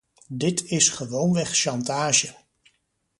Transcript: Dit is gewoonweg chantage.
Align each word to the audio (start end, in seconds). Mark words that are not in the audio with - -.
Dit 0.29 0.63
is 0.65 0.89
gewoonweg 0.89 1.55
chantage. 1.57 2.33